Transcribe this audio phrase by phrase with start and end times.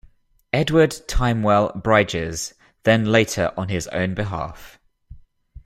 [0.51, 4.79] Edward Tymewell Brydges, then later on his own behalf.